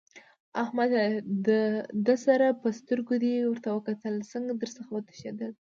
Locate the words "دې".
3.23-3.35